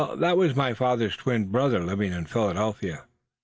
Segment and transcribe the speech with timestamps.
[0.15, 3.03] That was my father's twin brother, living in Philadelphia.